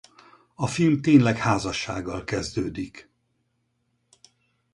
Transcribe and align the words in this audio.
A 0.55 0.67
film 0.67 1.01
tényleg 1.01 1.37
házassággal 1.37 2.23
kezdődik. 2.23 3.09